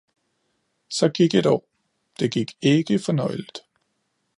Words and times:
Så 0.89 1.09
gik 1.09 1.33
et 1.35 1.45
år, 1.45 1.65
det 2.19 2.31
gik 2.31 2.57
ikke 2.61 2.99
fornøjeligt 2.99 3.59